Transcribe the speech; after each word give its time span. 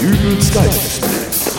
Dübels 0.00 0.54
Geistesblitz. 0.54 1.58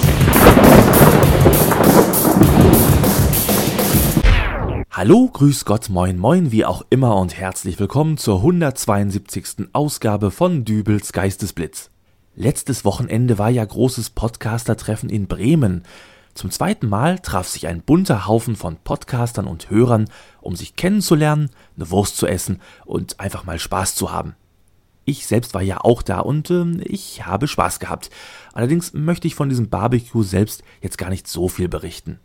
Hallo, 4.89 5.29
grüß 5.31 5.65
Gott, 5.65 5.89
moin, 5.89 6.17
moin, 6.17 6.51
wie 6.51 6.65
auch 6.65 6.83
immer 6.89 7.17
und 7.17 7.37
herzlich 7.37 7.79
willkommen 7.79 8.17
zur 8.17 8.37
172. 8.37 9.67
Ausgabe 9.73 10.31
von 10.31 10.65
Dübels 10.65 11.13
Geistesblitz. 11.13 11.91
Letztes 12.35 12.83
Wochenende 12.83 13.37
war 13.37 13.51
ja 13.51 13.63
großes 13.63 14.09
Podcaster-Treffen 14.09 15.11
in 15.11 15.27
Bremen. 15.27 15.83
Zum 16.33 16.49
zweiten 16.49 16.89
Mal 16.89 17.19
traf 17.19 17.47
sich 17.47 17.67
ein 17.67 17.83
bunter 17.83 18.25
Haufen 18.25 18.55
von 18.55 18.77
Podcastern 18.77 19.45
und 19.45 19.69
Hörern, 19.69 20.09
um 20.41 20.55
sich 20.55 20.75
kennenzulernen, 20.75 21.51
eine 21.75 21.91
Wurst 21.91 22.17
zu 22.17 22.25
essen 22.25 22.59
und 22.85 23.19
einfach 23.19 23.43
mal 23.43 23.59
Spaß 23.59 23.93
zu 23.93 24.11
haben. 24.11 24.35
Ich 25.11 25.27
selbst 25.27 25.53
war 25.53 25.61
ja 25.61 25.81
auch 25.81 26.03
da 26.03 26.19
und 26.19 26.49
äh, 26.49 26.63
ich 26.85 27.25
habe 27.25 27.49
Spaß 27.49 27.81
gehabt. 27.81 28.09
Allerdings 28.53 28.93
möchte 28.93 29.27
ich 29.27 29.35
von 29.35 29.49
diesem 29.49 29.69
Barbecue 29.69 30.23
selbst 30.23 30.63
jetzt 30.79 30.97
gar 30.97 31.09
nicht 31.09 31.27
so 31.27 31.49
viel 31.49 31.67
berichten. 31.67 32.21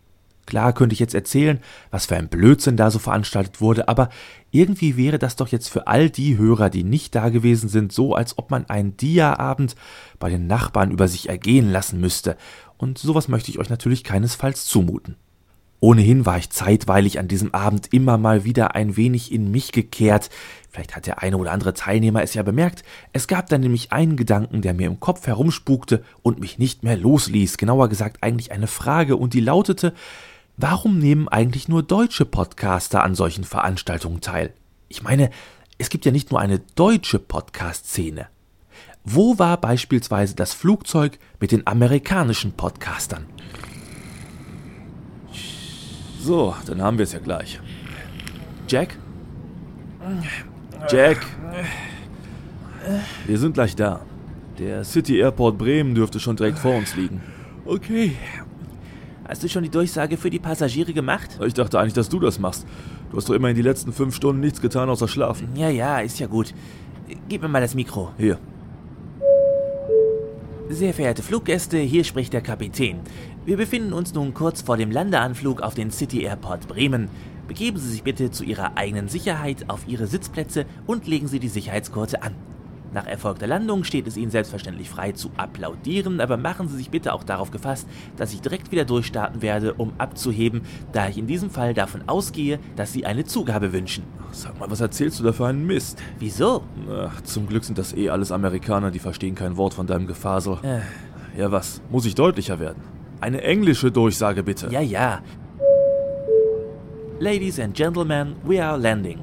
Klar 0.46 0.72
könnte 0.72 0.92
ich 0.92 1.00
jetzt 1.00 1.16
erzählen, 1.16 1.58
was 1.90 2.06
für 2.06 2.14
ein 2.14 2.28
Blödsinn 2.28 2.76
da 2.76 2.92
so 2.92 3.00
veranstaltet 3.00 3.60
wurde, 3.60 3.88
aber 3.88 4.08
irgendwie 4.52 4.96
wäre 4.96 5.18
das 5.18 5.34
doch 5.34 5.48
jetzt 5.48 5.68
für 5.68 5.88
all 5.88 6.10
die 6.10 6.38
Hörer, 6.38 6.70
die 6.70 6.84
nicht 6.84 7.16
da 7.16 7.30
gewesen 7.30 7.68
sind, 7.68 7.90
so, 7.90 8.14
als 8.14 8.38
ob 8.38 8.52
man 8.52 8.70
einen 8.70 8.96
Dia-Abend 8.96 9.74
bei 10.20 10.30
den 10.30 10.46
Nachbarn 10.46 10.92
über 10.92 11.08
sich 11.08 11.28
ergehen 11.28 11.72
lassen 11.72 12.00
müsste. 12.00 12.36
Und 12.78 12.98
sowas 12.98 13.26
möchte 13.26 13.50
ich 13.50 13.58
euch 13.58 13.68
natürlich 13.68 14.04
keinesfalls 14.04 14.64
zumuten. 14.66 15.16
Ohnehin 15.80 16.24
war 16.24 16.38
ich 16.38 16.50
zeitweilig 16.50 17.18
an 17.18 17.28
diesem 17.28 17.52
Abend 17.52 17.92
immer 17.92 18.16
mal 18.16 18.44
wieder 18.44 18.74
ein 18.74 18.96
wenig 18.96 19.30
in 19.30 19.50
mich 19.50 19.72
gekehrt. 19.72 20.30
Vielleicht 20.70 20.96
hat 20.96 21.06
der 21.06 21.22
eine 21.22 21.36
oder 21.36 21.52
andere 21.52 21.74
Teilnehmer 21.74 22.22
es 22.22 22.34
ja 22.34 22.42
bemerkt. 22.42 22.82
Es 23.12 23.28
gab 23.28 23.48
dann 23.48 23.60
nämlich 23.60 23.92
einen 23.92 24.16
Gedanken, 24.16 24.62
der 24.62 24.74
mir 24.74 24.86
im 24.86 25.00
Kopf 25.00 25.26
herumspukte 25.26 26.02
und 26.22 26.40
mich 26.40 26.58
nicht 26.58 26.82
mehr 26.82 26.96
losließ. 26.96 27.58
Genauer 27.58 27.88
gesagt 27.88 28.22
eigentlich 28.22 28.52
eine 28.52 28.66
Frage 28.66 29.16
und 29.16 29.34
die 29.34 29.40
lautete, 29.40 29.92
warum 30.56 30.98
nehmen 30.98 31.28
eigentlich 31.28 31.68
nur 31.68 31.82
deutsche 31.82 32.24
Podcaster 32.24 33.04
an 33.04 33.14
solchen 33.14 33.44
Veranstaltungen 33.44 34.22
teil? 34.22 34.52
Ich 34.88 35.02
meine, 35.02 35.30
es 35.78 35.90
gibt 35.90 36.06
ja 36.06 36.12
nicht 36.12 36.30
nur 36.30 36.40
eine 36.40 36.60
deutsche 36.74 37.18
Podcast-Szene. 37.18 38.28
Wo 39.04 39.38
war 39.38 39.60
beispielsweise 39.60 40.34
das 40.34 40.54
Flugzeug 40.54 41.18
mit 41.38 41.52
den 41.52 41.66
amerikanischen 41.66 42.52
Podcastern? 42.52 43.26
So, 46.26 46.56
dann 46.66 46.82
haben 46.82 46.98
wir 46.98 47.04
es 47.04 47.12
ja 47.12 47.20
gleich. 47.20 47.60
Jack? 48.66 48.98
Jack? 50.90 51.24
Wir 53.28 53.38
sind 53.38 53.54
gleich 53.54 53.76
da. 53.76 54.00
Der 54.58 54.82
City 54.82 55.18
Airport 55.18 55.56
Bremen 55.56 55.94
dürfte 55.94 56.18
schon 56.18 56.34
direkt 56.34 56.58
vor 56.58 56.74
uns 56.74 56.96
liegen. 56.96 57.20
Okay. 57.64 58.16
Hast 59.28 59.44
du 59.44 59.48
schon 59.48 59.62
die 59.62 59.70
Durchsage 59.70 60.16
für 60.16 60.28
die 60.28 60.40
Passagiere 60.40 60.92
gemacht? 60.92 61.38
Ich 61.46 61.54
dachte 61.54 61.78
eigentlich, 61.78 61.94
dass 61.94 62.08
du 62.08 62.18
das 62.18 62.40
machst. 62.40 62.66
Du 63.12 63.18
hast 63.18 63.28
doch 63.28 63.34
immerhin 63.34 63.54
die 63.54 63.62
letzten 63.62 63.92
fünf 63.92 64.16
Stunden 64.16 64.40
nichts 64.40 64.60
getan 64.60 64.88
außer 64.88 65.06
schlafen. 65.06 65.50
Ja, 65.54 65.68
ja, 65.68 66.00
ist 66.00 66.18
ja 66.18 66.26
gut. 66.26 66.52
Gib 67.28 67.40
mir 67.40 67.48
mal 67.48 67.60
das 67.60 67.76
Mikro. 67.76 68.10
Hier. 68.18 68.40
Sehr 70.68 70.92
verehrte 70.92 71.22
Fluggäste, 71.22 71.78
hier 71.78 72.02
spricht 72.02 72.32
der 72.32 72.40
Kapitän. 72.40 72.98
Wir 73.44 73.56
befinden 73.56 73.92
uns 73.92 74.12
nun 74.14 74.34
kurz 74.34 74.62
vor 74.62 74.76
dem 74.76 74.90
Landeanflug 74.90 75.60
auf 75.62 75.74
den 75.74 75.92
City 75.92 76.22
Airport 76.22 76.66
Bremen. 76.66 77.08
Begeben 77.46 77.78
Sie 77.78 77.88
sich 77.88 78.02
bitte 78.02 78.32
zu 78.32 78.42
Ihrer 78.42 78.76
eigenen 78.76 79.08
Sicherheit 79.08 79.70
auf 79.70 79.86
Ihre 79.86 80.08
Sitzplätze 80.08 80.66
und 80.86 81.06
legen 81.06 81.28
Sie 81.28 81.38
die 81.38 81.48
Sicherheitsgurte 81.48 82.22
an. 82.22 82.34
Nach 82.92 83.06
erfolgter 83.06 83.46
Landung 83.46 83.84
steht 83.84 84.06
es 84.06 84.16
Ihnen 84.16 84.30
selbstverständlich 84.30 84.88
frei 84.88 85.12
zu 85.12 85.30
applaudieren, 85.36 86.20
aber 86.20 86.36
machen 86.36 86.68
Sie 86.68 86.76
sich 86.76 86.88
bitte 86.90 87.12
auch 87.12 87.24
darauf 87.24 87.50
gefasst, 87.50 87.86
dass 88.16 88.32
ich 88.32 88.40
direkt 88.40 88.72
wieder 88.72 88.84
durchstarten 88.84 89.42
werde, 89.42 89.74
um 89.74 89.92
abzuheben, 89.98 90.62
da 90.92 91.08
ich 91.08 91.18
in 91.18 91.26
diesem 91.26 91.50
Fall 91.50 91.74
davon 91.74 92.02
ausgehe, 92.08 92.58
dass 92.76 92.92
Sie 92.92 93.04
eine 93.04 93.24
Zugabe 93.24 93.72
wünschen. 93.72 94.04
Sag 94.32 94.58
mal, 94.58 94.70
was 94.70 94.80
erzählst 94.80 95.18
du 95.20 95.24
da 95.24 95.32
für 95.32 95.46
einen 95.46 95.66
Mist? 95.66 96.02
Wieso? 96.18 96.62
Ach, 96.90 97.20
zum 97.22 97.46
Glück 97.46 97.64
sind 97.64 97.76
das 97.78 97.94
eh 97.94 98.08
alles 98.08 98.32
Amerikaner, 98.32 98.90
die 98.90 98.98
verstehen 98.98 99.34
kein 99.34 99.56
Wort 99.56 99.74
von 99.74 99.86
deinem 99.86 100.06
Gefasel. 100.06 100.58
Äh, 100.62 100.80
Ja, 101.38 101.52
was? 101.52 101.82
Muss 101.90 102.06
ich 102.06 102.14
deutlicher 102.14 102.58
werden? 102.60 102.82
Eine 103.20 103.42
englische 103.42 103.90
Durchsage 103.92 104.42
bitte. 104.42 104.68
ja, 104.70 104.80
ja. 104.80 105.20
Ladies 107.18 107.58
and 107.58 107.74
Gentlemen, 107.74 108.36
we 108.44 108.62
are 108.62 108.76
landing. 108.78 109.20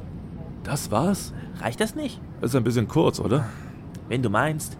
Das 0.64 0.92
war's? 0.92 1.34
Reicht 1.60 1.80
das 1.82 1.96
nicht? 1.96 2.20
Das 2.42 2.52
ist 2.52 2.56
ein 2.56 2.64
bisschen 2.64 2.88
kurz, 2.88 3.20
oder? 3.20 3.46
Wenn 4.08 4.22
du 4.24 4.30
meinst. 4.30 4.78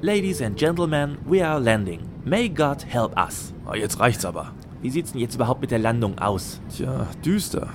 Ladies 0.00 0.40
and 0.40 0.56
Gentlemen, 0.56 1.18
we 1.26 1.46
are 1.46 1.60
landing. 1.60 2.00
May 2.24 2.48
God 2.48 2.84
help 2.86 3.18
us. 3.18 3.52
Ah, 3.66 3.74
jetzt 3.74 4.00
reicht's 4.00 4.24
aber. 4.24 4.52
Wie 4.80 4.90
sieht's 4.90 5.12
denn 5.12 5.20
jetzt 5.20 5.34
überhaupt 5.34 5.60
mit 5.60 5.70
der 5.70 5.78
Landung 5.78 6.18
aus? 6.18 6.60
Tja, 6.74 7.08
düster. 7.24 7.68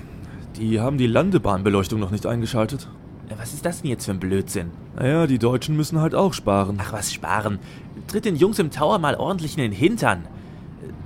Die 0.56 0.80
haben 0.80 0.98
die 0.98 1.08
Landebahnbeleuchtung 1.08 2.00
noch 2.00 2.12
nicht 2.12 2.26
eingeschaltet. 2.26 2.88
Was 3.38 3.54
ist 3.54 3.66
das 3.66 3.82
denn 3.82 3.90
jetzt 3.90 4.06
für 4.06 4.12
ein 4.12 4.20
Blödsinn? 4.20 4.72
Naja, 4.96 5.28
die 5.28 5.40
Deutschen 5.40 5.76
müssen 5.76 6.00
halt 6.00 6.16
auch 6.16 6.34
sparen. 6.34 6.78
Ach, 6.80 6.94
was 6.94 7.12
sparen. 7.12 7.60
Tritt 8.08 8.26
den 8.26 8.36
Jungs 8.36 8.60
im 8.60 8.72
Tower 8.72 9.00
mal 9.00 9.16
ordentlich 9.16 9.58
in 9.58 9.64
den 9.64 9.72
Hintern. 9.72 10.28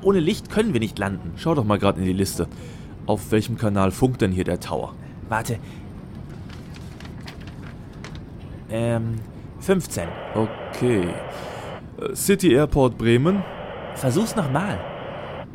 Ohne 0.02 0.20
Licht 0.20 0.50
können 0.50 0.74
wir 0.74 0.80
nicht 0.80 1.00
landen. 1.00 1.34
Schau 1.38 1.56
doch 1.56 1.64
mal 1.64 1.80
gerade 1.80 2.00
in 2.00 2.06
die 2.06 2.14
Liste. 2.14 2.48
Auf 3.06 3.32
welchem 3.32 3.58
Kanal 3.58 3.92
funkt 3.92 4.22
denn 4.22 4.32
hier 4.32 4.44
der 4.44 4.60
Tower? 4.60 4.94
Warte. 5.30 5.60
Ähm, 8.70 9.16
15. 9.60 10.08
Okay. 10.36 11.08
City 12.14 12.54
Airport 12.54 12.98
Bremen. 12.98 13.44
Versuch's 13.96 14.36
nochmal. 14.36 14.80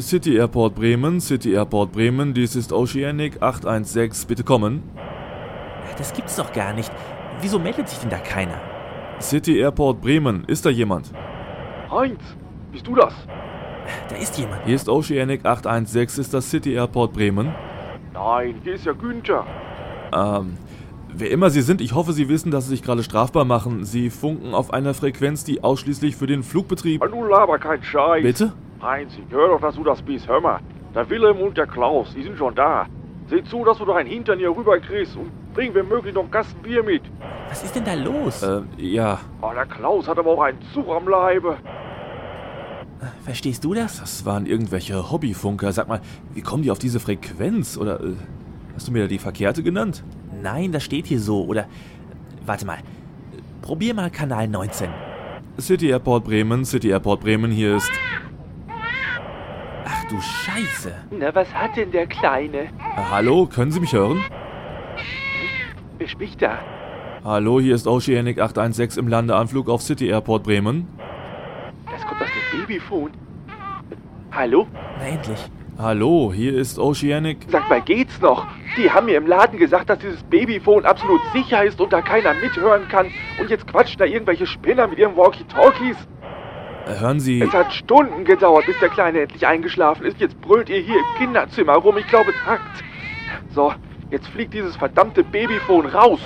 City 0.01 0.39
Airport 0.39 0.75
Bremen, 0.75 1.21
City 1.21 1.55
Airport 1.55 1.93
Bremen, 1.93 2.33
dies 2.33 2.57
ist 2.57 2.73
Oceanic 2.73 3.43
816, 3.43 4.27
bitte 4.27 4.43
kommen. 4.43 4.83
Das 5.99 6.13
gibt's 6.15 6.37
doch 6.37 6.53
gar 6.53 6.73
nicht. 6.73 6.91
Wieso 7.41 7.59
meldet 7.59 7.89
sich 7.89 7.99
denn 7.99 8.09
da 8.09 8.17
keiner? 8.19 8.59
City 9.21 9.61
Airport 9.61 10.01
Bremen, 10.01 10.45
ist 10.47 10.65
da 10.65 10.71
jemand? 10.71 11.13
Heinz, 11.91 12.21
bist 12.73 12.87
du 12.87 12.95
das? 12.95 13.13
Da 14.09 14.17
ist 14.17 14.39
jemand. 14.39 14.65
Hier 14.65 14.75
ist 14.75 14.89
Oceanic 14.89 15.45
816, 15.45 16.23
ist 16.23 16.35
das 16.35 16.51
City 16.51 16.75
Airport 16.75 17.13
Bremen? 17.13 17.55
Nein, 18.15 18.55
hier 18.65 18.75
ist 18.75 18.87
ja 18.87 18.93
Günther. 18.93 19.45
Ähm, 20.13 20.57
wer 21.13 21.31
immer 21.31 21.51
Sie 21.51 21.63
sind, 21.63 21.81
ich 21.81 21.95
hoffe, 21.95 22.13
Sie 22.13 22.29
wissen, 22.29 22.51
dass 22.51 22.65
Sie 22.65 22.71
sich 22.71 22.83
gerade 22.83 23.03
strafbar 23.03 23.45
machen. 23.45 23.85
Sie 23.85 24.11
funken 24.11 24.55
auf 24.55 24.73
einer 24.73 24.95
Frequenz, 24.95 25.45
die 25.45 25.63
ausschließlich 25.63 26.17
für 26.17 26.27
den 26.27 26.43
Flugbetrieb... 26.43 27.03
Du 27.03 27.25
laber 27.25 27.59
kein 27.59 27.83
Scheiß. 27.83 28.23
Bitte? 28.23 28.53
Heinz, 28.83 29.13
ich 29.15 29.33
hör 29.33 29.49
doch, 29.49 29.61
dass 29.61 29.77
du 29.77 29.85
das 29.85 30.03
bist. 30.03 30.27
Hör 30.29 30.41
mal, 30.41 30.61
der 30.95 31.09
Wilhelm 31.09 31.39
und 31.39 31.57
der 31.57 31.67
Klaus, 31.67 32.13
die 32.15 32.23
sind 32.23 32.37
schon 32.37 32.55
da. 32.55 32.87
Seh 33.29 33.43
zu, 33.45 33.65
dass 33.65 33.79
du 33.79 33.85
deinen 33.85 34.09
Hintern 34.09 34.39
hier 34.39 34.51
rüber 34.51 34.79
kriegst 34.81 35.17
und 35.17 35.31
bring 35.55 35.73
wenn 35.75 35.89
möglich 35.89 36.15
noch 36.15 36.23
einen 36.23 36.31
Kasten 36.31 36.61
Bier 36.63 36.83
mit. 36.83 37.03
Was 37.49 37.63
ist 37.63 37.77
denn 37.77 37.85
da 37.85 37.95
los? 37.95 38.43
Äh, 38.43 38.63
ja, 38.79 39.21
Oh, 39.41 39.51
der 39.55 39.67
Klaus 39.67 40.09
hat 40.09 40.19
aber 40.19 40.31
auch 40.31 40.43
einen 40.43 40.59
Zug 40.75 40.89
am 40.89 41.07
Leibe. 41.09 41.57
Verstehst 43.25 43.65
du 43.65 43.75
das? 43.75 44.01
das 44.01 44.25
waren 44.25 44.47
irgendwelche 44.47 45.11
Hobbyfunker. 45.11 45.73
Sag 45.73 45.89
mal, 45.89 46.01
wie 46.35 46.41
kommen 46.43 46.63
die 46.63 46.71
auf 46.71 46.79
diese 46.79 47.01
Frequenz? 47.01 47.77
Oder 47.77 48.01
äh, 48.01 48.15
hast 48.83 48.89
du 48.89 48.93
mir 48.93 49.03
da 49.03 49.07
die 49.07 49.21
verkehrte 49.21 49.63
genannt? 49.63 50.03
Nein, 50.43 50.73
das 50.73 50.83
steht 50.83 51.07
hier 51.07 51.21
so. 51.21 51.45
Oder. 51.45 51.69
Warte 52.45 52.67
mal. 52.67 52.79
Probier 53.61 53.95
mal 53.95 54.11
Kanal 54.11 54.49
19. 54.49 54.89
City 55.61 55.91
Airport 55.91 56.25
Bremen, 56.25 56.65
City 56.65 56.89
Airport 56.89 57.21
Bremen, 57.21 57.53
hier 57.53 57.77
ist... 57.77 57.93
Ach 59.85 60.05
du 60.09 60.21
Scheiße. 60.21 60.93
Na, 61.13 61.33
was 61.33 61.47
hat 61.55 61.77
denn 61.77 61.93
der 61.93 62.09
Kleine? 62.09 62.63
Äh, 62.63 62.71
hallo, 63.09 63.47
können 63.47 63.71
Sie 63.71 63.79
mich 63.79 63.93
hören? 63.93 64.21
Wer 65.99 66.09
spricht 66.09 66.43
da? 66.43 66.59
Hallo, 67.23 67.61
hier 67.61 67.77
ist 67.77 67.87
Oceanic 67.87 68.41
816 68.41 69.01
im 69.01 69.09
Landeanflug 69.09 69.69
auf 69.69 69.81
City 69.81 70.09
Airport 70.09 70.43
Bremen. 70.43 70.89
Das 71.89 72.05
kommt 72.05 72.21
aus 72.21 72.29
dem 72.51 72.61
Babyphone. 72.63 73.13
Hallo? 74.33 74.67
Na 74.99 75.07
endlich. 75.07 75.39
Hallo, 75.79 76.33
hier 76.35 76.55
ist 76.55 76.79
Oceanic... 76.79 77.39
Sag 77.49 77.71
mal, 77.71 77.81
geht's 77.81 78.21
noch? 78.21 78.47
Die 78.77 78.91
haben 78.91 79.07
mir 79.07 79.17
im 79.17 79.27
Laden 79.27 79.59
gesagt, 79.59 79.89
dass 79.89 79.99
dieses 80.01 80.23
Babyphone 80.25 80.85
absolut 80.85 81.21
sicher 81.33 81.65
ist 81.65 81.81
und 81.81 81.95
da 81.95 82.03
keiner 82.03 82.35
mithören 82.35 82.87
kann. 82.89 83.07
Und 83.41 83.49
jetzt 83.49 83.67
quatschen 83.67 83.99
da 83.99 84.05
irgendwelche 84.05 84.47
Spinner 84.47 84.87
mit 84.87 84.99
ihren 84.99 85.17
Walkie-Talkies. 85.17 85.97
Äh, 86.87 87.01
hören 87.01 87.21
Sie... 87.21 87.41
Es 87.41 87.55
hat 87.55 87.73
Stunden 87.73 88.25
gedauert, 88.27 88.67
bis 88.67 88.79
der 88.81 88.91
Kleine 88.91 89.23
endlich 89.23 89.47
eingeschlafen 89.47 90.05
ist. 90.05 90.21
Jetzt 90.21 90.39
brüllt 90.43 90.69
ihr 90.69 90.79
hier 90.79 90.99
im 90.99 91.19
Kinderzimmer 91.19 91.75
rum. 91.77 91.97
Ich 91.97 92.07
glaube, 92.07 92.33
es 92.33 92.47
hackt. 92.47 92.85
So, 93.55 93.73
jetzt 94.11 94.29
fliegt 94.29 94.53
dieses 94.53 94.77
verdammte 94.77 95.25
Babyphone 95.25 95.87
raus. 95.87 96.21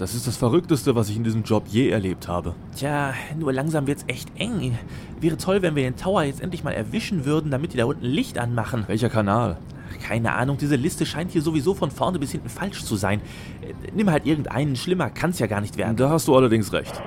Das 0.00 0.14
ist 0.14 0.26
das 0.26 0.38
Verrückteste, 0.38 0.94
was 0.94 1.10
ich 1.10 1.18
in 1.18 1.24
diesem 1.24 1.42
Job 1.42 1.64
je 1.68 1.90
erlebt 1.90 2.26
habe. 2.26 2.54
Tja, 2.74 3.12
nur 3.38 3.52
langsam 3.52 3.86
wird's 3.86 4.06
echt 4.06 4.30
eng. 4.38 4.78
Wäre 5.20 5.36
toll, 5.36 5.60
wenn 5.60 5.76
wir 5.76 5.82
den 5.82 5.96
Tower 5.96 6.22
jetzt 6.22 6.40
endlich 6.40 6.64
mal 6.64 6.70
erwischen 6.70 7.26
würden, 7.26 7.50
damit 7.50 7.74
die 7.74 7.76
da 7.76 7.84
unten 7.84 8.06
Licht 8.06 8.38
anmachen. 8.38 8.84
Welcher 8.86 9.10
Kanal? 9.10 9.58
Keine 10.02 10.32
Ahnung, 10.32 10.56
diese 10.56 10.76
Liste 10.76 11.04
scheint 11.04 11.32
hier 11.32 11.42
sowieso 11.42 11.74
von 11.74 11.90
vorne 11.90 12.18
bis 12.18 12.32
hinten 12.32 12.48
falsch 12.48 12.82
zu 12.82 12.96
sein. 12.96 13.20
Äh, 13.60 13.74
Nimm 13.94 14.10
halt 14.10 14.24
irgendeinen, 14.24 14.74
schlimmer 14.74 15.10
kann's 15.10 15.38
ja 15.38 15.46
gar 15.46 15.60
nicht 15.60 15.76
werden. 15.76 15.96
Da 15.96 16.08
hast 16.08 16.28
du 16.28 16.34
allerdings 16.34 16.72
recht. 16.72 17.02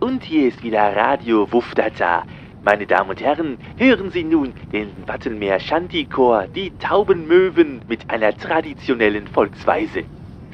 Und 0.00 0.22
hier 0.22 0.48
ist 0.48 0.62
wieder 0.62 0.94
Radio 0.94 1.50
Wuftata. 1.50 2.24
Meine 2.62 2.86
Damen 2.86 3.08
und 3.08 3.22
Herren, 3.22 3.56
hören 3.78 4.10
Sie 4.10 4.24
nun 4.24 4.52
den 4.70 4.88
Wattenmeer 5.06 5.60
Shanty-Chor, 5.60 6.46
die 6.54 6.72
Taubenmöwen 6.78 7.80
mit 7.88 8.10
einer 8.10 8.36
traditionellen 8.36 9.26
Volksweise. 9.28 10.04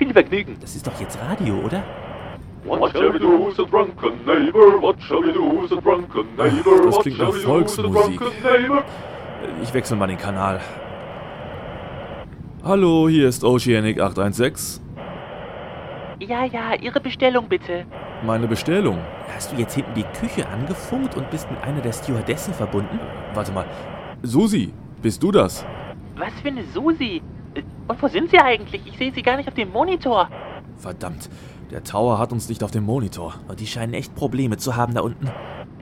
Viel 0.01 0.15
Vergnügen. 0.15 0.57
Das 0.63 0.75
ist 0.75 0.87
doch 0.87 0.99
jetzt 0.99 1.19
Radio, 1.21 1.57
oder? 1.57 1.83
What 2.65 2.91
shall 2.93 3.13
we 3.13 3.19
do 3.19 3.47
with 3.47 3.59
a 3.59 3.65
drunken 3.65 4.25
neighbor? 4.25 4.81
What 4.81 4.97
shall 5.03 5.23
we 5.23 5.31
do 5.31 5.61
with 5.61 5.73
a 5.73 5.77
drunken 5.79 6.25
neighbor? 6.39 6.87
das 6.87 7.01
klingt 7.01 7.19
nach 7.19 7.35
Volksmusik. 7.35 8.19
Ich 9.63 9.75
wechsle 9.75 9.97
mal 9.99 10.07
den 10.07 10.17
Kanal. 10.17 10.59
Hallo, 12.65 13.11
hier 13.11 13.29
ist 13.29 13.45
Oceanic 13.45 14.01
816. 14.01 14.83
Ja, 16.21 16.47
ja, 16.47 16.77
Ihre 16.81 17.01
Bestellung 17.01 17.47
bitte. 17.51 17.85
Meine 18.25 18.49
Bestellung. 18.49 18.97
Hast 19.35 19.53
du 19.53 19.57
jetzt 19.57 19.75
hinten 19.75 19.93
die 19.93 20.07
Küche 20.19 20.49
angefunkt 20.49 21.15
und 21.15 21.31
bist 21.31 21.51
mit 21.51 21.63
einer 21.63 21.83
der 21.83 21.93
Stewardessen 21.93 22.55
verbunden? 22.55 22.99
Warte 23.35 23.53
mal. 23.53 23.67
Susi, 24.23 24.73
bist 25.03 25.23
du 25.23 25.31
das? 25.31 25.67
Was 26.17 26.33
für 26.41 26.49
eine 26.49 26.65
Susi? 26.73 27.21
Äh, 27.55 27.63
Und 27.89 28.03
wo 28.03 28.09
sind 28.09 28.31
Sie 28.31 28.39
eigentlich? 28.39 28.83
Ich 28.87 28.97
sehe 28.99 29.13
Sie 29.13 29.23
gar 29.23 29.37
nicht 29.37 29.49
auf 29.49 29.55
dem 29.55 29.71
Monitor. 29.73 30.29
Verdammt, 30.77 31.29
der 31.71 31.85
Tower 31.85 32.19
hat 32.19 32.33
uns 32.33 32.49
nicht 32.49 32.65
auf 32.65 32.71
dem 32.71 32.85
Monitor. 32.85 33.35
Und 33.49 33.61
die 33.61 33.67
scheinen 33.67 33.95
echt 33.95 34.15
Probleme 34.15 34.57
zu 34.57 34.77
haben 34.77 34.95
da 34.95 35.01
unten. 35.03 35.27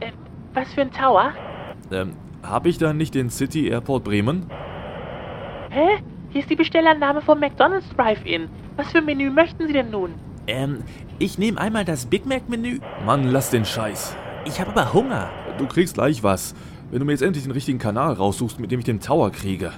Äh, 0.01 0.13
was 0.55 0.73
für 0.75 0.83
ein 0.83 0.93
Tower? 0.93 1.33
Ähm, 1.91 2.13
hab 2.43 2.67
ich 2.67 2.79
da 2.79 2.93
nicht 2.93 3.15
den 3.15 3.31
City 3.31 3.69
Airport 3.69 4.05
Bremen? 4.05 4.47
Hä? 5.71 6.03
Hier 6.31 6.41
ist 6.43 6.51
die 6.51 6.57
Bestellannahme 6.57 7.23
vom 7.23 7.41
McDonald's 7.41 7.89
Drive-In. 7.97 8.49
Was 8.77 8.91
für 8.93 8.99
ein 8.99 9.07
Menü 9.07 9.31
möchten 9.31 9.67
Sie 9.67 9.73
denn 9.73 9.91
nun? 9.91 10.15
Ähm, 10.47 10.83
ich 11.19 11.39
nehme 11.39 11.61
einmal 11.61 11.85
das 11.85 12.07
Big 12.07 12.27
Mac-Menü. 12.27 12.81
Mann, 13.05 13.25
lass 13.25 13.51
den 13.51 13.65
Scheiß. 13.65 14.17
Ich 14.45 14.61
habe 14.61 14.71
aber 14.71 14.93
Hunger. 14.93 15.29
Du 15.59 15.67
kriegst 15.67 15.95
gleich 15.95 16.23
was, 16.23 16.55
wenn 16.91 17.01
du 17.01 17.05
mir 17.05 17.13
jetzt 17.13 17.23
endlich 17.23 17.45
den 17.45 17.53
richtigen 17.53 17.79
Kanal 17.79 18.13
raussuchst, 18.15 18.61
mit 18.61 18.71
dem 18.71 18.79
ich 18.79 18.85
den 18.87 19.01
Tower 19.01 19.31
kriege. 19.31 19.73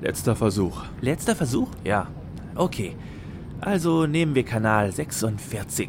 Letzter 0.00 0.36
Versuch. 0.36 0.82
Letzter 1.00 1.34
Versuch? 1.36 1.68
Ja. 1.84 2.08
Okay. 2.56 2.96
Also 3.60 4.06
nehmen 4.06 4.34
wir 4.34 4.44
Kanal 4.44 4.92
46. 4.92 5.88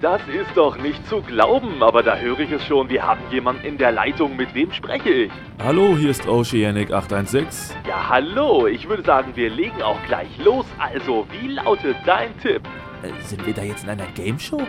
Das 0.00 0.20
ist 0.22 0.56
doch 0.56 0.76
nicht 0.78 1.06
zu 1.06 1.22
glauben, 1.22 1.80
aber 1.80 2.02
da 2.02 2.16
höre 2.16 2.40
ich 2.40 2.50
es 2.50 2.66
schon. 2.66 2.90
Wir 2.90 3.06
haben 3.06 3.20
jemanden 3.30 3.64
in 3.64 3.78
der 3.78 3.92
Leitung. 3.92 4.36
Mit 4.36 4.52
wem 4.52 4.72
spreche 4.72 5.08
ich? 5.10 5.32
Hallo, 5.62 5.96
hier 5.96 6.10
ist 6.10 6.26
Oceanic 6.26 6.92
816. 6.92 7.76
Ja, 7.88 8.08
hallo. 8.08 8.66
Ich 8.66 8.88
würde 8.88 9.04
sagen, 9.04 9.30
wir 9.36 9.48
legen 9.48 9.80
auch 9.80 10.02
gleich 10.08 10.28
los. 10.44 10.66
Also, 10.78 11.24
wie 11.30 11.46
lautet 11.46 11.96
dein 12.04 12.36
Tipp? 12.40 12.62
Äh, 13.04 13.12
sind 13.24 13.46
wir 13.46 13.54
da 13.54 13.62
jetzt 13.62 13.84
in 13.84 13.90
einer 13.90 14.06
Game 14.16 14.40
Show? 14.40 14.60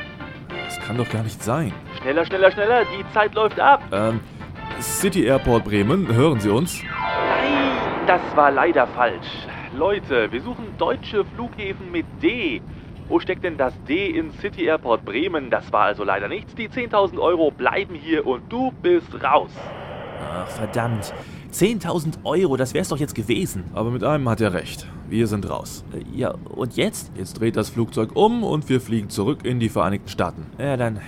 Das 0.65 0.79
kann 0.81 0.97
doch 0.97 1.09
gar 1.09 1.23
nicht 1.23 1.41
sein. 1.41 1.73
Schneller, 1.99 2.25
schneller, 2.27 2.51
schneller. 2.51 2.85
Die 2.85 3.03
Zeit 3.11 3.33
läuft 3.33 3.59
ab. 3.59 3.81
Ähm, 3.91 4.19
City 4.79 5.25
Airport 5.25 5.65
Bremen, 5.65 6.13
hören 6.13 6.39
Sie 6.39 6.49
uns? 6.49 6.79
Das 8.07 8.21
war 8.35 8.51
leider 8.51 8.85
falsch. 8.87 9.47
Leute, 9.77 10.31
wir 10.31 10.41
suchen 10.41 10.65
deutsche 10.77 11.23
Flughäfen 11.23 11.91
mit 11.91 12.05
D. 12.21 12.61
Wo 13.07 13.19
steckt 13.19 13.43
denn 13.43 13.57
das 13.57 13.73
D 13.87 14.07
in 14.09 14.31
City 14.31 14.65
Airport 14.65 15.05
Bremen? 15.05 15.49
Das 15.49 15.71
war 15.71 15.85
also 15.85 16.03
leider 16.03 16.27
nichts. 16.27 16.53
Die 16.55 16.67
10.000 16.67 17.17
Euro 17.19 17.51
bleiben 17.51 17.95
hier 17.95 18.27
und 18.27 18.51
du 18.51 18.71
bist 18.81 19.13
raus. 19.23 19.51
Ach, 20.21 20.47
verdammt. 20.47 21.13
10.000 21.53 22.23
Euro, 22.23 22.57
das 22.57 22.73
wär's 22.73 22.89
doch 22.89 22.97
jetzt 22.97 23.15
gewesen. 23.15 23.63
Aber 23.73 23.89
mit 23.91 24.03
einem 24.03 24.27
hat 24.27 24.41
er 24.41 24.53
recht. 24.53 24.87
Wir 25.07 25.27
sind 25.27 25.49
raus. 25.49 25.85
Äh, 25.93 26.03
Ja, 26.17 26.33
und 26.49 26.75
jetzt? 26.75 27.11
Jetzt 27.15 27.39
dreht 27.39 27.55
das 27.55 27.69
Flugzeug 27.69 28.15
um 28.15 28.43
und 28.43 28.67
wir 28.69 28.81
fliegen 28.81 29.09
zurück 29.09 29.45
in 29.45 29.59
die 29.59 29.69
Vereinigten 29.69 30.09
Staaten. 30.09 30.45
Ja, 30.57 30.75
dann 30.77 30.99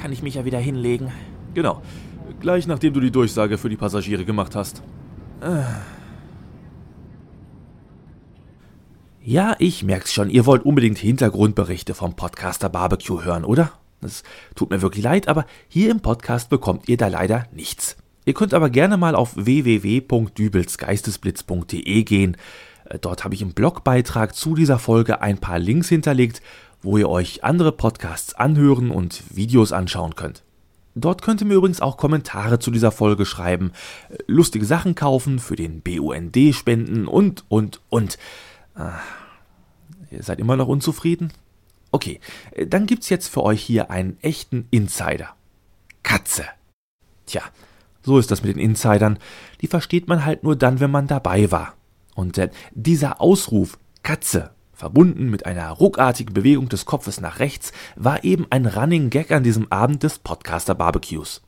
kann 0.00 0.12
ich 0.12 0.22
mich 0.22 0.34
ja 0.34 0.44
wieder 0.44 0.58
hinlegen. 0.58 1.12
Genau. 1.54 1.80
Gleich 2.40 2.66
nachdem 2.66 2.92
du 2.92 3.00
die 3.00 3.10
Durchsage 3.10 3.56
für 3.56 3.68
die 3.68 3.76
Passagiere 3.76 4.24
gemacht 4.24 4.56
hast. 4.56 4.82
Ja, 9.24 9.54
ich 9.60 9.84
merk's 9.84 10.12
schon. 10.12 10.30
Ihr 10.30 10.46
wollt 10.46 10.64
unbedingt 10.64 10.98
Hintergrundberichte 10.98 11.94
vom 11.94 12.16
Podcaster 12.16 12.68
Barbecue 12.68 13.24
hören, 13.24 13.44
oder? 13.44 13.70
Das 14.00 14.24
tut 14.56 14.70
mir 14.70 14.82
wirklich 14.82 15.04
leid, 15.04 15.28
aber 15.28 15.46
hier 15.68 15.92
im 15.92 16.00
Podcast 16.00 16.50
bekommt 16.50 16.88
ihr 16.88 16.96
da 16.96 17.06
leider 17.06 17.46
nichts. 17.52 17.96
Ihr 18.24 18.34
könnt 18.34 18.52
aber 18.52 18.68
gerne 18.68 18.96
mal 18.96 19.14
auf 19.14 19.36
www.dübelsgeistesblitz.de 19.36 22.02
gehen. 22.02 22.36
Äh, 22.86 22.98
Dort 22.98 23.22
habe 23.22 23.36
ich 23.36 23.42
im 23.42 23.52
Blogbeitrag 23.52 24.34
zu 24.34 24.56
dieser 24.56 24.80
Folge 24.80 25.22
ein 25.22 25.38
paar 25.38 25.60
Links 25.60 25.88
hinterlegt, 25.88 26.42
wo 26.82 26.98
ihr 26.98 27.08
euch 27.08 27.44
andere 27.44 27.70
Podcasts 27.70 28.34
anhören 28.34 28.90
und 28.90 29.22
Videos 29.30 29.70
anschauen 29.70 30.16
könnt. 30.16 30.42
Dort 30.96 31.22
könnt 31.22 31.40
ihr 31.40 31.46
mir 31.46 31.54
übrigens 31.54 31.80
auch 31.80 31.96
Kommentare 31.96 32.58
zu 32.58 32.72
dieser 32.72 32.90
Folge 32.90 33.24
schreiben, 33.24 33.70
äh, 34.10 34.16
lustige 34.26 34.66
Sachen 34.66 34.96
kaufen, 34.96 35.38
für 35.38 35.54
den 35.54 35.80
BUND 35.80 36.36
spenden 36.52 37.06
und, 37.06 37.44
und, 37.48 37.80
und. 37.88 38.18
Ah, 38.74 39.00
ihr 40.10 40.22
seid 40.22 40.38
immer 40.38 40.56
noch 40.56 40.68
unzufrieden? 40.68 41.32
Okay, 41.90 42.20
äh, 42.52 42.66
dann 42.66 42.86
gibt's 42.86 43.08
jetzt 43.08 43.28
für 43.28 43.42
euch 43.42 43.62
hier 43.62 43.90
einen 43.90 44.18
echten 44.22 44.66
Insider. 44.70 45.34
Katze. 46.02 46.44
Tja, 47.26 47.42
so 48.02 48.18
ist 48.18 48.30
das 48.30 48.42
mit 48.42 48.56
den 48.56 48.62
Insidern. 48.62 49.18
Die 49.60 49.68
versteht 49.68 50.08
man 50.08 50.24
halt 50.24 50.42
nur 50.42 50.56
dann, 50.56 50.80
wenn 50.80 50.90
man 50.90 51.06
dabei 51.06 51.50
war. 51.50 51.74
Und 52.14 52.38
äh, 52.38 52.50
dieser 52.72 53.20
Ausruf 53.20 53.78
Katze, 54.02 54.50
verbunden 54.72 55.30
mit 55.30 55.46
einer 55.46 55.70
ruckartigen 55.70 56.34
Bewegung 56.34 56.68
des 56.68 56.86
Kopfes 56.86 57.20
nach 57.20 57.38
rechts, 57.38 57.72
war 57.94 58.24
eben 58.24 58.46
ein 58.50 58.66
Running 58.66 59.10
Gag 59.10 59.30
an 59.30 59.44
diesem 59.44 59.70
Abend 59.70 60.02
des 60.02 60.18
Podcaster 60.18 60.74
Barbecues. 60.74 61.42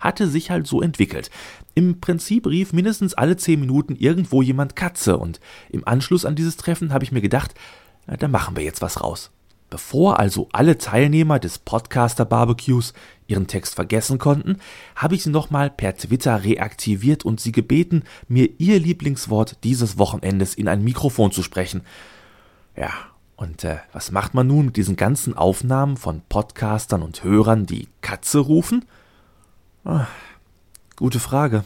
Hatte 0.00 0.26
sich 0.26 0.50
halt 0.50 0.66
so 0.66 0.82
entwickelt. 0.82 1.30
Im 1.74 2.00
Prinzip 2.00 2.46
rief 2.46 2.72
mindestens 2.72 3.14
alle 3.14 3.36
zehn 3.36 3.60
Minuten 3.60 3.94
irgendwo 3.94 4.42
jemand 4.42 4.74
Katze 4.74 5.16
und 5.18 5.40
im 5.70 5.86
Anschluss 5.86 6.24
an 6.24 6.34
dieses 6.34 6.56
Treffen 6.56 6.92
habe 6.92 7.04
ich 7.04 7.12
mir 7.12 7.20
gedacht, 7.20 7.54
na, 8.06 8.16
da 8.16 8.26
machen 8.26 8.56
wir 8.56 8.64
jetzt 8.64 8.82
was 8.82 9.00
raus. 9.00 9.30
Bevor 9.70 10.18
also 10.18 10.48
alle 10.52 10.78
Teilnehmer 10.78 11.38
des 11.38 11.60
Podcaster 11.60 12.24
Barbecues 12.24 12.92
ihren 13.28 13.46
Text 13.46 13.76
vergessen 13.76 14.18
konnten, 14.18 14.56
habe 14.96 15.14
ich 15.14 15.22
sie 15.22 15.30
nochmal 15.30 15.70
per 15.70 15.96
Twitter 15.96 16.42
reaktiviert 16.42 17.24
und 17.24 17.40
sie 17.40 17.52
gebeten, 17.52 18.02
mir 18.26 18.48
ihr 18.58 18.80
Lieblingswort 18.80 19.58
dieses 19.62 19.96
Wochenendes 19.96 20.56
in 20.56 20.66
ein 20.66 20.82
Mikrofon 20.82 21.30
zu 21.30 21.44
sprechen. 21.44 21.82
Ja, 22.76 22.90
und 23.36 23.62
äh, 23.62 23.78
was 23.92 24.10
macht 24.10 24.34
man 24.34 24.48
nun 24.48 24.66
mit 24.66 24.76
diesen 24.76 24.96
ganzen 24.96 25.36
Aufnahmen 25.36 25.96
von 25.96 26.20
Podcastern 26.28 27.02
und 27.02 27.22
Hörern, 27.22 27.64
die 27.64 27.86
Katze 28.00 28.40
rufen? 28.40 28.84
Ah, 29.84 30.06
gute 30.96 31.18
Frage. 31.18 31.64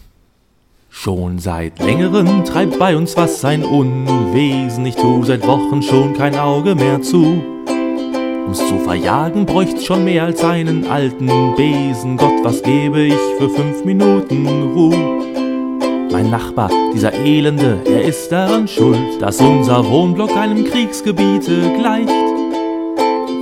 Schon 0.89 1.41
seit 1.41 1.81
längerem 1.81 2.45
treibt 2.45 2.79
bei 2.79 2.97
uns 2.97 3.17
was 3.17 3.41
sein 3.41 3.65
Unwesen. 3.65 4.87
Ich 4.87 4.95
tu 4.95 5.25
seit 5.25 5.45
Wochen 5.47 5.83
schon 5.83 6.15
kein 6.15 6.37
Auge 6.37 6.77
mehr 6.77 7.03
zu. 7.03 7.43
Um's 8.47 8.59
zu 8.69 8.79
verjagen 8.79 9.47
bräucht's 9.47 9.85
schon 9.85 10.05
mehr 10.05 10.25
als 10.25 10.45
einen 10.45 10.87
alten 10.87 11.57
Besen. 11.57 12.17
Gott, 12.17 12.45
was 12.45 12.63
gebe 12.63 13.01
ich 13.01 13.19
für 13.39 13.51
fünf 13.51 13.85
Minuten 13.85 14.47
Ruhe? 14.47 16.09
Mein 16.13 16.31
Nachbar, 16.31 16.71
dieser 16.95 17.13
Elende, 17.13 17.83
er 17.85 18.05
ist 18.05 18.31
daran 18.31 18.69
schuld, 18.69 19.21
dass 19.21 19.41
unser 19.41 19.85
Wohnblock 19.85 20.37
einem 20.37 20.65
Kriegsgebiete 20.65 21.73
gleicht. 21.77 22.34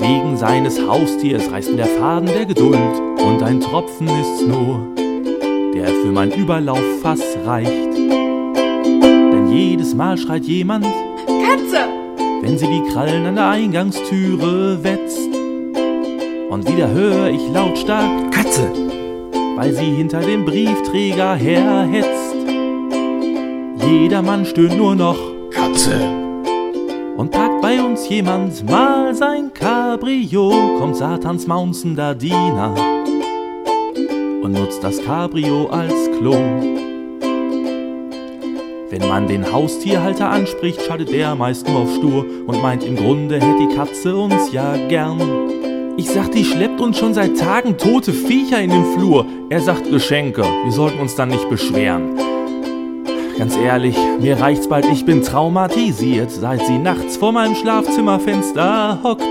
Wegen 0.02 0.36
seines 0.36 0.80
Haustiers 0.84 1.48
reißt 1.52 1.70
mir 1.70 1.76
der 1.76 1.86
Faden 1.86 2.26
der 2.26 2.44
Geduld 2.44 3.00
und 3.24 3.40
ein 3.40 3.60
Tropfen 3.60 4.08
ist's 4.08 4.42
nur, 4.42 4.88
der 5.72 5.86
für 5.86 6.10
mein 6.10 6.32
Überlauffass 6.32 7.22
reicht. 7.46 7.70
Denn 7.70 9.48
jedes 9.52 9.94
Mal 9.94 10.18
schreit 10.18 10.42
jemand, 10.42 10.86
Katze! 11.26 11.86
wenn 12.40 12.58
sie 12.58 12.66
die 12.66 12.82
Krallen 12.92 13.26
an 13.26 13.36
der 13.36 13.50
Eingangstüre 13.50 14.82
wetzt. 14.82 15.30
Und 16.50 16.68
wieder 16.68 16.90
höre 16.90 17.28
ich 17.28 17.48
lautstark 17.52 18.32
Katze, 18.32 18.72
weil 19.54 19.72
sie 19.72 19.84
hinter 19.84 20.20
dem 20.20 20.44
Briefträger 20.44 21.36
herhetzt. 21.36 22.34
Jedermann 23.86 24.46
stöhnt 24.46 24.76
nur 24.76 24.96
noch 24.96 25.16
Katze! 25.50 26.21
Und 27.16 27.30
packt 27.30 27.60
bei 27.60 27.82
uns 27.82 28.08
jemand 28.08 28.68
mal 28.68 29.14
sein 29.14 29.52
Cabrio, 29.52 30.78
kommt 30.78 30.96
Satans 30.96 31.46
maunzender 31.46 32.14
Diener 32.14 32.74
und 34.42 34.52
nutzt 34.52 34.82
das 34.82 35.02
Cabrio 35.04 35.66
als 35.68 36.10
Klo. 36.18 36.34
Wenn 38.90 39.08
man 39.08 39.26
den 39.26 39.50
Haustierhalter 39.50 40.28
anspricht, 40.28 40.82
schaltet 40.82 41.12
der 41.12 41.34
meist 41.34 41.66
nur 41.66 41.80
auf 41.80 41.94
stur 41.94 42.26
und 42.46 42.60
meint 42.60 42.84
im 42.84 42.96
Grunde 42.96 43.36
hätte 43.36 43.66
die 43.66 43.74
Katze 43.74 44.16
uns 44.16 44.52
ja 44.52 44.76
gern. 44.88 45.20
Ich 45.96 46.08
sag, 46.10 46.32
die 46.32 46.44
schleppt 46.44 46.80
uns 46.80 46.98
schon 46.98 47.14
seit 47.14 47.38
Tagen 47.38 47.76
tote 47.78 48.12
Viecher 48.12 48.60
in 48.60 48.70
den 48.70 48.84
Flur. 48.94 49.26
Er 49.50 49.60
sagt 49.60 49.90
Geschenke, 49.90 50.42
wir 50.42 50.72
sollten 50.72 51.00
uns 51.00 51.14
dann 51.14 51.28
nicht 51.28 51.48
beschweren. 51.48 52.31
Ganz 53.42 53.56
ehrlich, 53.56 53.96
mir 54.20 54.38
reicht's 54.38 54.68
bald, 54.68 54.86
ich 54.86 55.04
bin 55.04 55.20
traumatisiert, 55.20 56.30
seit 56.30 56.64
sie 56.64 56.78
nachts 56.78 57.16
vor 57.16 57.32
meinem 57.32 57.56
Schlafzimmerfenster 57.56 59.00
hockt 59.02 59.26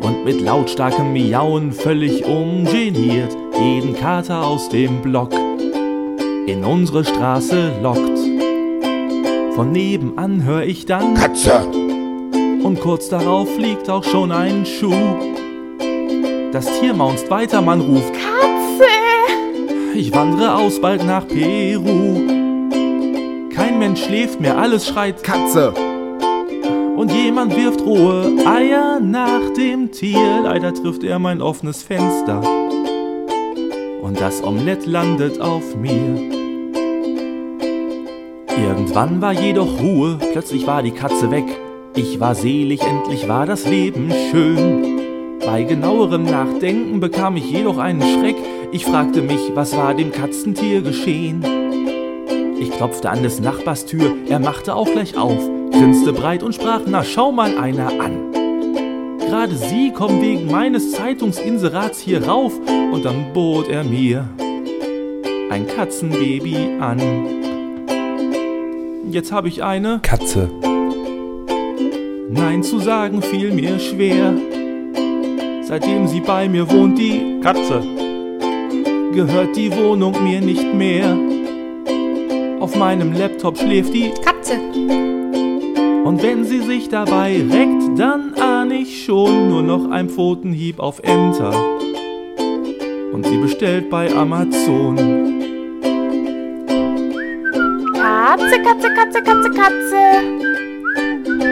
und 0.00 0.24
mit 0.24 0.40
lautstarkem 0.40 1.12
Miauen 1.12 1.72
völlig 1.72 2.24
ungeniert 2.24 3.36
jeden 3.60 3.94
Kater 3.94 4.42
aus 4.42 4.70
dem 4.70 5.02
Block 5.02 5.34
in 6.46 6.64
unsere 6.64 7.04
Straße 7.04 7.72
lockt. 7.82 8.18
Von 9.54 9.70
nebenan 9.70 10.42
hör 10.44 10.62
ich 10.62 10.86
dann 10.86 11.12
Katze! 11.12 11.60
und 12.64 12.80
kurz 12.80 13.10
darauf 13.10 13.54
fliegt 13.54 13.90
auch 13.90 14.04
schon 14.04 14.32
ein 14.32 14.64
Schuh. 14.64 14.94
Das 16.52 16.80
Tier 16.80 16.94
maunzt 16.94 17.30
weiter, 17.30 17.60
man 17.60 17.82
ruft 17.82 18.14
Katze! 18.14 18.88
Ich 19.94 20.14
wandere 20.14 20.54
aus 20.54 20.80
bald 20.80 21.04
nach 21.04 21.28
Peru. 21.28 22.35
Kein 23.76 23.90
Mensch 23.90 24.04
schläft 24.06 24.40
mehr, 24.40 24.56
alles 24.56 24.86
schreit 24.86 25.22
Katze! 25.22 25.74
und 26.96 27.12
jemand 27.12 27.54
wirft 27.54 27.82
rohe 27.84 28.32
Eier 28.46 29.00
nach 29.00 29.52
dem 29.54 29.92
Tier. 29.92 30.40
Leider 30.44 30.72
trifft 30.72 31.04
er 31.04 31.18
mein 31.18 31.42
offenes 31.42 31.82
Fenster 31.82 32.40
und 34.00 34.18
das 34.18 34.42
Omelett 34.42 34.86
landet 34.86 35.42
auf 35.42 35.76
mir. 35.76 35.92
Irgendwann 38.56 39.20
war 39.20 39.34
jedoch 39.34 39.78
Ruhe, 39.78 40.16
plötzlich 40.32 40.66
war 40.66 40.82
die 40.82 40.92
Katze 40.92 41.30
weg. 41.30 41.44
Ich 41.96 42.18
war 42.18 42.34
selig, 42.34 42.80
endlich 42.80 43.28
war 43.28 43.44
das 43.44 43.68
Leben 43.68 44.10
schön. 44.30 45.38
Bei 45.44 45.64
genauerem 45.64 46.24
Nachdenken 46.24 46.98
bekam 47.00 47.36
ich 47.36 47.50
jedoch 47.50 47.76
einen 47.76 48.00
Schreck. 48.00 48.36
Ich 48.72 48.86
fragte 48.86 49.20
mich, 49.20 49.52
was 49.54 49.76
war 49.76 49.92
dem 49.92 50.12
Katzentier 50.12 50.80
geschehen? 50.80 51.65
Ich 52.58 52.70
klopfte 52.70 53.10
an 53.10 53.22
des 53.22 53.40
Nachbars 53.40 53.86
Tür, 53.86 54.14
er 54.28 54.38
machte 54.38 54.74
auch 54.74 54.90
gleich 54.90 55.16
auf, 55.16 55.38
grinste 55.72 56.12
breit 56.12 56.42
und 56.42 56.54
sprach, 56.54 56.80
na 56.86 57.04
schau 57.04 57.32
mal 57.32 57.58
einer 57.58 57.88
an. 58.00 58.32
Gerade 59.18 59.54
Sie 59.56 59.92
kommen 59.92 60.22
wegen 60.22 60.50
meines 60.50 60.92
Zeitungsinserats 60.92 62.00
hier 62.00 62.26
rauf 62.26 62.52
und 62.92 63.04
dann 63.04 63.32
bot 63.32 63.68
er 63.68 63.84
mir 63.84 64.28
ein 65.50 65.66
Katzenbaby 65.66 66.56
an. 66.80 67.00
Jetzt 69.10 69.32
habe 69.32 69.48
ich 69.48 69.62
eine, 69.62 70.00
Katze! 70.02 70.48
nein 72.28 72.62
zu 72.62 72.78
sagen 72.78 73.22
fiel 73.22 73.52
mir 73.52 73.78
schwer. 73.78 74.34
Seitdem 75.62 76.06
sie 76.06 76.20
bei 76.20 76.48
mir 76.48 76.70
wohnt, 76.70 76.98
die 76.98 77.40
Katze, 77.42 77.82
gehört 79.12 79.56
die 79.56 79.74
Wohnung 79.76 80.22
mir 80.22 80.40
nicht 80.40 80.72
mehr. 80.74 81.16
Auf 82.76 82.80
meinem 82.80 83.14
Laptop 83.14 83.56
schläft 83.56 83.94
die 83.94 84.10
Katze! 84.22 84.60
Und 86.04 86.22
wenn 86.22 86.44
sie 86.44 86.60
sich 86.60 86.90
dabei 86.90 87.42
reckt, 87.50 87.98
dann 87.98 88.34
ahn 88.34 88.70
ich 88.70 89.02
schon 89.02 89.48
nur 89.48 89.62
noch 89.62 89.90
ein 89.90 90.10
Pfotenhieb 90.10 90.78
auf 90.78 90.98
Enter. 91.02 91.54
Und 93.14 93.24
sie 93.24 93.38
bestellt 93.38 93.88
bei 93.88 94.14
Amazon. 94.14 94.94
Katze, 97.94 98.60
Katze, 98.60 98.92
Katze, 98.92 99.22
Katze, 99.22 99.50
Katze! 99.50 100.02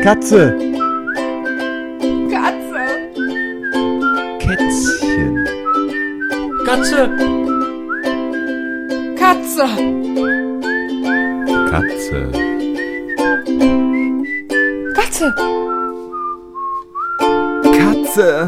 Katze! 0.03 0.59
Katze! 2.31 2.85
Kätzchen! 4.41 5.49
Katze! 6.67 7.09
Katze! 9.17 10.44
Katze! 12.05 12.31
Katze! 14.95 15.35
Katze! 17.79 18.47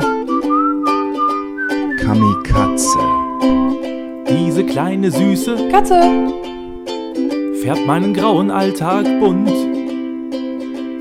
Kamikatze! 1.98 2.98
Diese 4.28 4.64
kleine 4.64 5.10
Süße 5.10 5.68
Katze! 5.70 6.02
färbt 7.62 7.86
meinen 7.86 8.12
grauen 8.12 8.50
Alltag 8.50 9.06
bunt. 9.20 9.50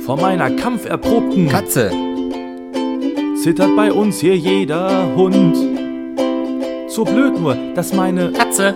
Vor 0.05 0.17
meiner 0.17 0.50
kampferprobten 0.51 1.50
Katze! 1.50 1.91
zittert 3.43 3.75
bei 3.75 3.91
uns 3.91 4.21
hier 4.21 4.38
jeder 4.38 5.13
Hund. 5.15 5.57
So 6.88 7.03
blöd 7.03 7.38
nur, 7.38 7.57
dass 7.75 7.93
meine 7.93 8.31
Katze! 8.31 8.74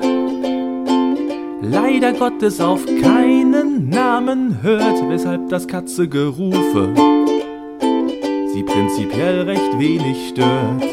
Leider 1.62 2.14
Gottes 2.14 2.60
auf 2.60 2.86
keinen 2.86 3.90
Namen 3.90 4.62
hört, 4.62 5.10
weshalb 5.10 5.50
das 5.50 5.68
Katzegerufe 5.68 6.94
sie 8.60 8.64
prinzipiell 8.64 9.42
recht 9.42 9.80
wenig 9.80 10.30
stört. 10.30 10.84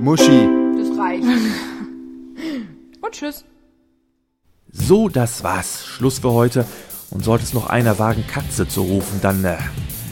Muschi! 0.00 0.48
Das 0.78 0.98
reicht. 0.98 1.24
Und 3.02 3.12
tschüss. 3.12 3.44
So, 4.72 5.08
das 5.08 5.42
war's. 5.42 5.84
Schluss 5.86 6.20
für 6.20 6.32
heute. 6.32 6.64
Und 7.10 7.24
sollte 7.24 7.44
es 7.44 7.52
noch 7.52 7.68
einer 7.68 7.98
wagen, 7.98 8.24
Katze 8.26 8.68
zu 8.68 8.82
rufen, 8.82 9.18
dann, 9.20 9.44
äh, 9.44 9.56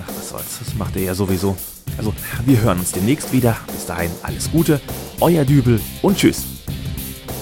ach, 0.02 0.08
was 0.08 0.30
soll's, 0.30 0.58
das 0.58 0.74
macht 0.74 0.96
er 0.96 1.02
ja 1.02 1.14
sowieso. 1.14 1.56
Also, 1.96 2.12
wir 2.44 2.60
hören 2.60 2.80
uns 2.80 2.92
demnächst 2.92 3.32
wieder. 3.32 3.56
Bis 3.68 3.86
dahin, 3.86 4.10
alles 4.22 4.50
Gute, 4.50 4.80
euer 5.20 5.44
Dübel 5.44 5.80
und 6.02 6.18
tschüss. 6.18 6.57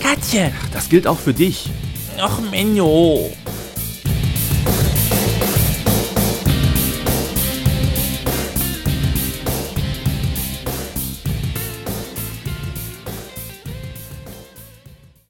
Katje! 0.00 0.52
Das 0.72 0.88
gilt 0.88 1.06
auch 1.06 1.18
für 1.18 1.34
dich. 1.34 1.70
Och, 2.18 2.40
Menno! 2.50 3.30